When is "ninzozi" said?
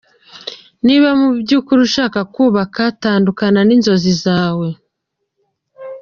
3.67-4.13